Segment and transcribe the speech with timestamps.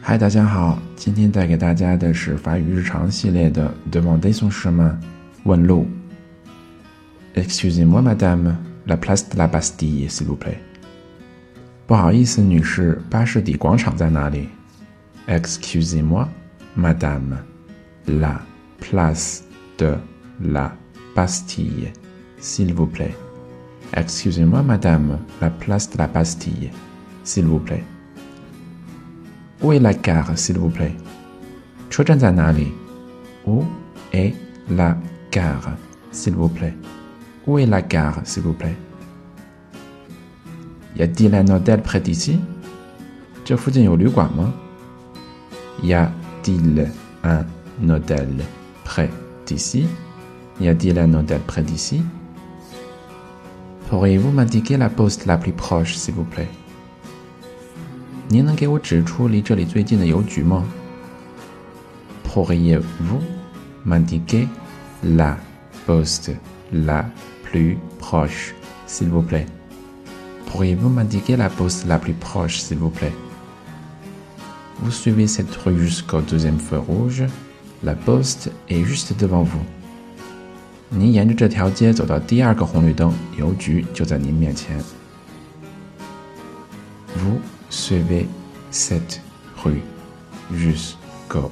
[0.00, 4.96] 嗨，大家好，今天带给大家的是法语日常系列的 Demandez son chemin，
[5.44, 5.86] 问路。
[7.36, 10.58] Excusez-moi, madame, la place de la Bastille, s'il vous plaît。
[11.86, 14.48] 不好意思，女士，巴士底广场在哪里
[15.28, 16.28] ？Excusez-moi,
[16.74, 17.38] madame,
[18.06, 18.40] la
[18.80, 19.44] place
[19.78, 19.94] de
[20.40, 20.74] la
[21.14, 21.92] Bastille,
[22.38, 26.70] s'il vous plaît。Excusez-moi, madame, la place de la Bastille,
[27.24, 30.96] s'il vous plaît。Où est la gare, s'il vous plaît?
[33.46, 33.64] Où
[34.12, 34.34] est
[34.70, 34.96] la
[35.30, 35.72] gare,
[36.10, 36.74] s'il vous plaît?
[37.46, 38.76] Où est la gare, s'il vous plaît?
[40.96, 42.40] Y a-t-il un hôtel près d'ici?
[45.83, 46.91] Y a-t-il
[47.23, 48.29] un hôtel
[48.83, 49.09] près
[49.45, 49.87] d'ici?
[50.59, 52.03] Y a-t-il un hôtel près d'ici?
[53.89, 56.49] Pourriez-vous m'indiquer la poste la plus proche, s'il vous plaît?
[58.29, 60.63] 您能给我指出离这里最近的邮局吗？
[62.25, 63.21] Pourriez-vous
[63.85, 64.47] m'indiquer
[65.03, 65.37] la
[65.85, 66.31] poste
[66.71, 67.05] la
[67.43, 68.55] plus proche,
[68.87, 69.45] s'il vous plaît?
[70.47, 73.11] Pourriez-vous m'indiquer la poste la plus proche, s'il vous plaît?
[74.79, 77.23] Vous suivez cette rue jusqu'au deuxième feu rouge.
[77.83, 79.61] La poste est juste devant vous.
[80.95, 84.77] 您沿着这条街走到第二个红绿灯，邮局就在您面前。
[87.15, 87.39] Vous
[87.69, 88.27] suivez
[88.69, 89.21] cette
[89.57, 89.81] rue
[90.53, 91.51] jusqu'au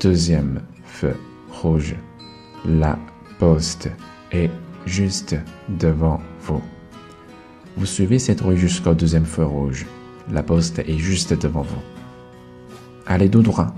[0.00, 1.14] deuxième feu
[1.50, 1.94] rouge.
[2.64, 2.98] La
[3.38, 3.88] poste
[4.32, 4.50] est
[4.84, 5.36] juste
[5.78, 6.60] devant vous.
[7.76, 9.86] Vous suivez cette rue jusqu'au deuxième feu rouge.
[10.30, 11.95] La poste est juste devant vous.
[13.06, 13.74] Allez tout droit.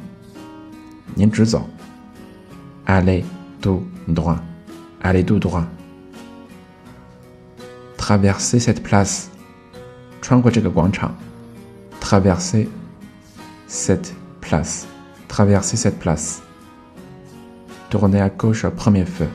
[2.86, 3.24] Allez
[3.60, 4.38] tout droit.
[5.02, 5.64] Allez tout droit.
[7.96, 9.30] Traversez cette place.
[10.20, 11.14] 穿过这个广场。
[12.00, 12.68] traverser
[13.66, 14.86] cette place.
[15.28, 16.42] Traverser cette place.
[17.90, 19.28] Tournez à gauche au premier feu.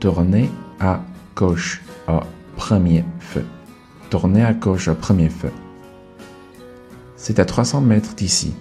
[0.00, 0.50] Tournez
[0.80, 1.00] à
[1.36, 2.20] gauche au
[2.56, 3.44] premier feu.
[4.10, 5.52] Tournez à gauche au premier feu.
[7.25, 8.53] C'est à 300 mètres d'ici.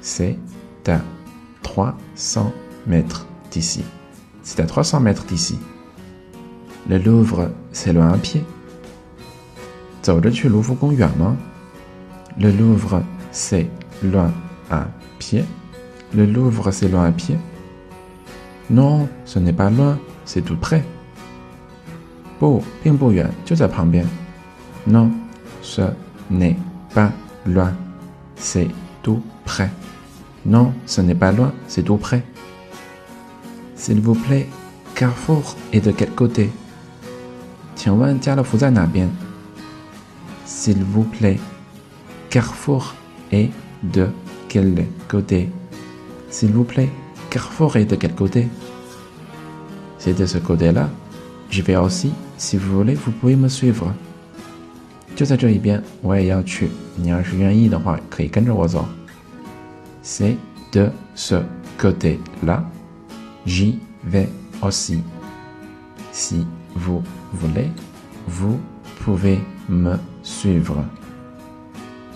[0.00, 0.38] C'est
[0.86, 1.02] à
[1.62, 2.54] 300
[2.86, 3.84] mètres d'ici.
[4.42, 5.58] C'est à 300 mètres d'ici.
[6.88, 8.42] Le Louvre, c'est loin à pied.
[12.40, 13.68] Le Louvre, c'est
[14.02, 14.32] loin
[14.70, 14.86] à
[15.18, 15.44] pied.
[16.14, 17.36] Le Louvre, c'est loin à pied.
[18.70, 20.82] Non, ce n'est pas loin, c'est tout près.
[24.86, 25.10] Non,
[25.60, 25.82] ce
[26.30, 26.56] n'est
[26.94, 27.12] pas
[27.46, 27.72] loin,
[28.36, 28.68] c'est
[29.02, 29.70] tout près.
[30.44, 32.24] Non, ce n'est pas loin, c'est tout près.
[33.74, 34.46] S'il vous plaît,
[34.94, 36.50] Carrefour est de quel côté?
[37.74, 37.92] S'il
[40.84, 41.38] vous plaît,
[42.30, 42.94] Carrefour
[43.30, 43.50] est
[43.82, 44.08] de
[44.48, 44.74] quel
[45.08, 45.50] côté?
[46.30, 46.90] S'il vous plaît,
[47.30, 48.48] Carrefour est de quel côté?
[49.98, 50.88] C'est de ce côté-là.
[51.50, 52.12] Je vais aussi.
[52.38, 53.92] Si vous voulez, vous pouvez me suivre.
[55.15, 56.69] 就在这一边，我也要去。
[56.95, 58.85] 你要是愿意的话，可以跟着我走。
[60.03, 60.37] C'est
[60.71, 61.43] de ce
[61.77, 62.63] côté-là.
[63.45, 64.27] J'y vais
[64.61, 65.01] aussi.
[66.11, 66.45] Si
[66.75, 67.03] vous
[67.33, 67.69] voulez,
[68.27, 68.59] vous
[69.03, 70.83] pouvez me suivre.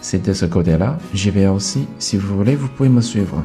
[0.01, 1.87] C'est de ce côté-là, j'y vais aussi.
[1.97, 3.43] Si vous voulez, vous pouvez me suivre.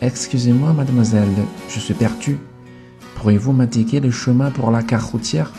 [0.00, 1.28] Excusez-moi, mademoiselle,
[1.68, 2.38] je suis perdu.
[3.14, 5.52] Pourriez-vous m'indiquer le chemin pour la gare routière?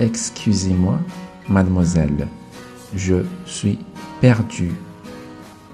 [0.00, 0.98] Excusez-moi,
[1.48, 2.26] mademoiselle,
[2.96, 3.78] je suis
[4.20, 4.72] perdu.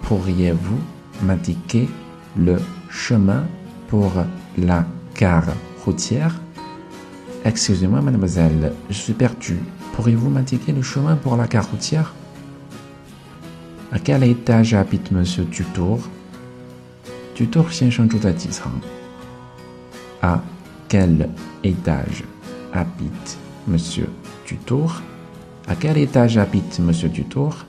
[0.03, 0.79] Pourriez-vous
[1.23, 1.89] m'indiquer
[2.37, 2.59] le
[2.91, 3.47] chemin
[3.89, 4.13] pour
[4.59, 4.85] la
[5.17, 5.55] gare
[5.87, 6.39] routière?
[7.47, 9.59] Excusez-moi, mademoiselle, je suis perdu.
[9.95, 12.13] Pourriez-vous m'indiquer le chemin pour la gare routière?
[13.91, 16.01] À quel étage habite Monsieur Dutour?
[17.38, 18.72] Dutour 先生住在几层？
[20.22, 20.40] À
[20.88, 21.30] quel
[21.64, 22.24] étage
[22.72, 24.08] habite Monsieur
[24.48, 25.02] Dutour
[25.68, 27.66] À quel étage habite Monsieur Dutour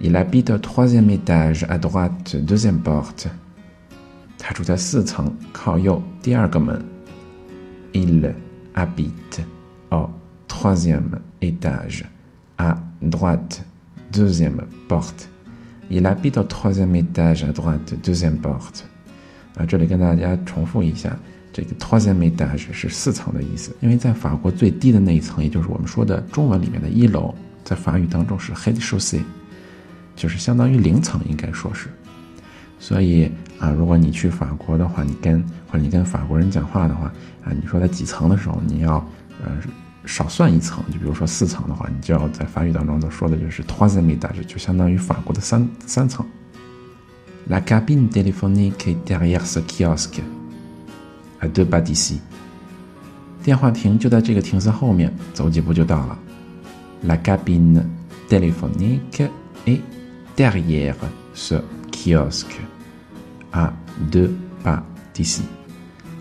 [0.00, 3.28] Il habite au troisième étage, à droite, deuxième porte.
[4.38, 6.84] 他住在四层，靠右第二个门。
[7.92, 8.34] Il
[8.74, 9.40] habite
[9.90, 10.10] au
[10.48, 12.04] troisième étage,
[12.58, 13.64] à droite,
[14.12, 15.28] deuxième porte.
[15.89, 18.83] Il habite au troisième étage, à droite, deuxième porte.
[19.55, 21.17] 啊，这里跟大家重复一下，
[21.51, 27.33] 这个 troisième étage 是四层的意思，因为在法国最低的那一层，也就是我们说的中文里面的一楼，
[27.63, 29.21] 在法语当中是 head c h a u s s e
[30.15, 31.89] 就是相当于零层，应该说是。
[32.79, 37.11] 所以啊，如果你去法国的话，你跟或者你跟法国人讲话的话
[37.43, 38.95] 啊，你说在几层的时候，你要
[39.43, 39.51] 呃
[40.06, 46.24] 少算一层，就比如说四层的话，你就要在法语当中说的就是 troisième étage，就相当于法国的三三层。
[47.48, 50.22] La cabine téléphonique est derrière ce kiosque,
[51.40, 52.20] à deux pas d'ici。
[53.42, 56.18] 电话亭就在这个亭子后面，走几步就到了。
[57.02, 57.84] La cabine
[58.28, 59.30] téléphonique
[59.66, 59.80] est
[60.36, 60.96] derrière
[61.34, 61.62] ce
[61.92, 62.60] kiosque
[63.52, 63.72] à
[64.10, 64.82] deux pas
[65.12, 65.42] d'ici.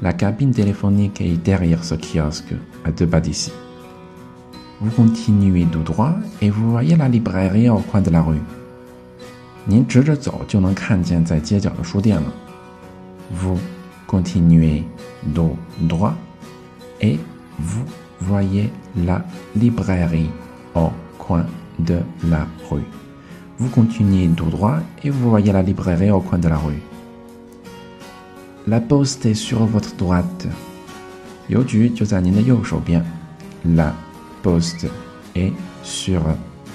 [0.01, 2.53] La cabine téléphonique est derrière ce kiosque
[2.83, 3.51] à deux pas d'ici.
[4.80, 8.40] Vous continuez tout droit et vous voyez la librairie au coin de la rue.
[13.32, 13.58] Vous
[14.06, 14.84] continuez
[15.34, 16.14] tout droit
[17.00, 17.18] et
[17.58, 17.84] vous
[18.20, 18.70] voyez
[19.04, 19.24] la
[19.56, 20.30] librairie
[20.76, 21.44] au coin
[21.80, 21.98] de
[22.30, 22.84] la rue.
[23.58, 26.82] Vous continuez tout droit et vous voyez la librairie au coin de la rue.
[28.68, 30.46] La poste est sur votre droite.
[33.64, 33.92] La
[34.48, 34.86] poste
[35.34, 35.52] est
[35.82, 36.22] sur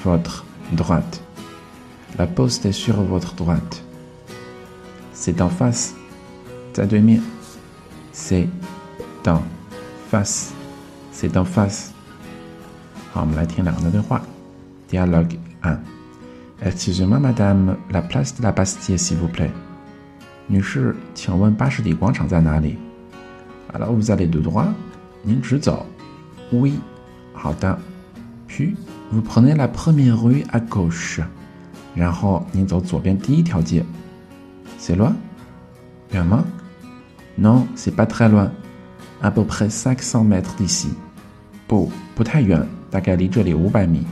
[0.03, 1.23] votre droite.
[2.19, 3.83] La poste est sur votre droite.
[5.11, 5.95] C'est en face.
[8.11, 8.47] C'est
[9.25, 9.41] en
[10.11, 10.53] face.
[11.11, 11.93] C'est en face.
[14.87, 15.79] Dialogue 1.
[16.61, 19.51] Excusez-moi, madame, la place de la Bastille, s'il vous plaît.
[23.73, 24.67] Alors vous allez de droit.
[26.51, 26.79] Oui,
[27.42, 27.78] 好的。
[28.48, 28.76] Puis
[29.10, 31.20] vous prenez la première rue à gauche，
[31.94, 33.84] 然后您走左边第一条街。
[34.78, 35.12] C'est loin？
[36.12, 36.44] 远吗？
[37.38, 40.88] Non，c'est pas très loin，à peu près cinq cents mètres d'ici。
[41.66, 44.06] 不，不太远，大概离这里五百米。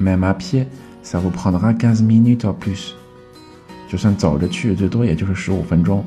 [0.00, 2.92] Même à pied，ça vous prendra quinze minutes ou plus。
[3.88, 6.04] 就算走着去，最多也就是十五分钟。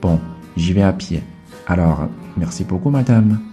[0.00, 0.18] Bon,
[0.56, 1.20] j'y vais à pied.
[1.66, 3.47] Alors, merci beaucoup, madame.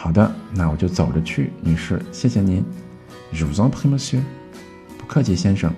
[0.00, 2.62] 好的，那我就走着去，女士，谢谢您。
[3.32, 4.20] Je vous en prie, monsieur.
[4.98, 5.72] 不客气，先生。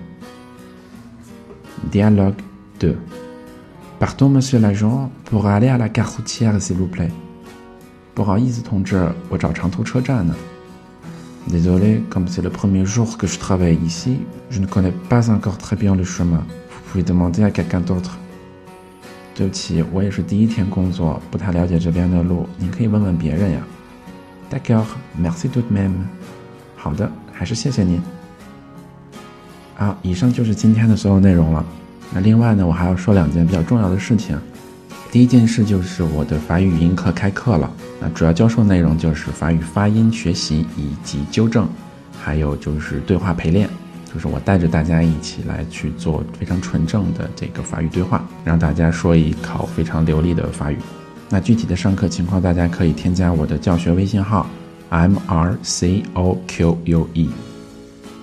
[1.91, 2.35] Dialogue
[2.79, 2.95] 2.
[3.99, 7.11] Partons, monsieur l'agent, pour aller à la gare routière, s'il vous plaît.
[8.13, 10.35] 不好意思，同志，我找长途车站呢。
[11.49, 14.19] Désolé, comme c'est le premier jour que je travaille ici,
[14.49, 16.43] je ne connais pas encore très bien le chemin.
[16.69, 18.11] Vous pouvez demander à quelqu'un d'autre.
[19.33, 23.61] 对不起，我也是第一天工作，不太了解这边的路，您可以问问别人呀。
[24.54, 24.86] D'accord,
[25.20, 25.90] merci tout de même.
[26.76, 28.00] 好的，还是谢谢您。
[29.74, 31.66] 好，以上就是今天的所有内容了。
[32.12, 34.38] 那另外呢，我还要说两件比较重要的事情。
[35.10, 37.68] 第一件事就是我的法语语音课开课了。
[38.00, 41.68] 那主要教授内容就是法语发音学习以及纠正，
[42.22, 43.68] 还有就是对话陪练。
[44.12, 50.78] 就是我带着大家一起来去做非常纯正的这个法语对话，让大家说一口非常流利的法语。
[51.28, 54.46] 那具体的上课情况，大家可以添加我的教学微信号
[54.90, 57.28] m r c o q u e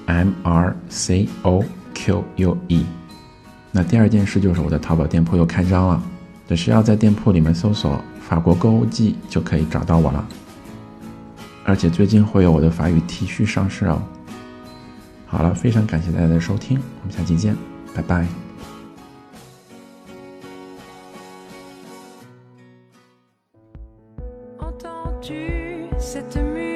[0.05, 2.85] m r c o q u e。
[3.71, 6.03] 那第二件事就是我的淘宝店铺又开张了，
[6.47, 10.25] 只需要在店铺里面搜索“法国购物季”就可以找到我了。
[11.63, 14.01] 而且最近会有我的法语 T 恤上市哦。
[15.25, 17.55] 好了，非常感谢大家的收听，我们下期见，
[17.95, 18.40] 拜拜。
[25.21, 26.70] tu cette musique